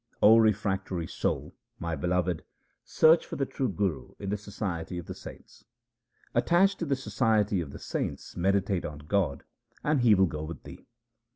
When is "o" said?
0.19-0.37